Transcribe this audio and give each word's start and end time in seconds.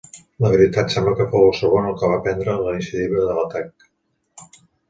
La 0.45 0.49
veritat 0.53 0.89
sembla 0.93 1.13
que 1.19 1.27
fou 1.35 1.45
el 1.49 1.53
segon 1.59 1.91
el 1.91 1.95
que 2.01 2.09
va 2.13 2.19
prendre 2.29 2.57
la 2.65 2.75
iniciativa 2.79 3.29
de 3.29 3.37
l'atac. 3.41 3.91